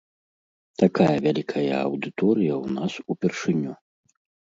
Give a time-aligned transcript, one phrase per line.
[0.83, 3.75] Такая вялікая аўдыторыя ў нас упершыню.